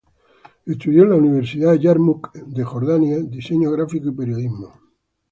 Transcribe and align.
Estudió 0.65 1.03
en 1.03 1.11
la 1.11 1.15
Universidad 1.15 1.75
Yarmuk 1.75 2.31
en 2.35 2.63
Jordania 2.63 3.19
diseño 3.19 3.69
gráfico 3.69 4.09
y 4.09 4.15
periodismo. 4.15 4.73